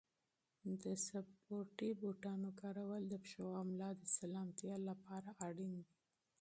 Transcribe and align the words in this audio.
د 0.83 0.85
سپورتي 1.07 1.89
بوټانو 2.01 2.49
کارول 2.61 3.01
د 3.07 3.13
پښو 3.23 3.45
او 3.57 3.63
ملا 3.69 3.89
د 4.01 4.03
سلامتیا 4.17 4.75
لپاره 4.89 5.29
اړین 5.47 5.71
دي. 5.85 5.95